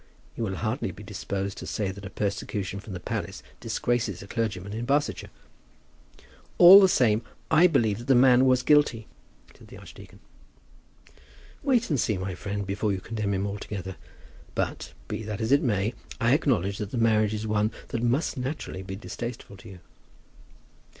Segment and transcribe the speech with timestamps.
[0.35, 4.73] You will hardly be disposed to say that persecution from the palace disgraces a clergyman
[4.73, 5.29] in Barsetshire."
[6.57, 9.07] "All the same, I believe that the man was guilty,"
[9.55, 10.19] said the archdeacon.
[11.61, 13.95] "Wait and see, my friend, before you condemn him altogether.
[14.55, 18.37] But, be that as it may, I acknowledge that the marriage is one which must
[18.37, 19.79] naturally be distasteful to you."